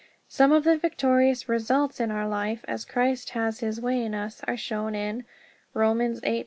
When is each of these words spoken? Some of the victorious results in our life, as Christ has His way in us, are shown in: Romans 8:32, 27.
Some 0.27 0.51
of 0.51 0.63
the 0.63 0.79
victorious 0.79 1.47
results 1.47 1.99
in 1.99 2.09
our 2.09 2.27
life, 2.27 2.65
as 2.67 2.85
Christ 2.85 3.29
has 3.37 3.59
His 3.59 3.79
way 3.79 4.01
in 4.03 4.15
us, 4.15 4.41
are 4.47 4.57
shown 4.57 4.95
in: 4.95 5.25
Romans 5.75 6.17
8:32, 6.21 6.21
27. 6.23 6.39